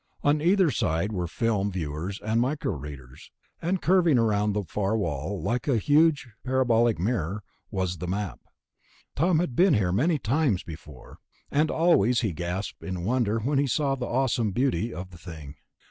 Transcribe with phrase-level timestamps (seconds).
[0.23, 3.29] On either side were film viewers and micro readers.
[3.61, 8.39] And curving around on the far wall, like a huge parabolic mirror, was the Map.
[9.15, 11.19] Tom had been here many times before,
[11.51, 15.53] and always he gasped in wonder when he saw the awesome beauty of the thing.